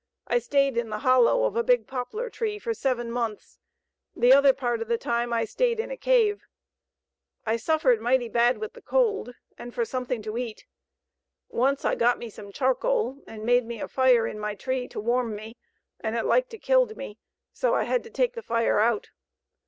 [0.25, 3.59] I stayed in the hollow of a big poplar tree for seven months;
[4.15, 6.47] the other part of the time I stayed in a cave.
[7.45, 10.65] I suffered mighty bad with the cold and for something to eat.
[11.49, 14.99] Once I got me some charcoal and made me a fire in my tree to
[14.99, 15.55] warm me,
[15.99, 17.19] and it liked to killed me,
[17.53, 19.11] so I had to take the fire out.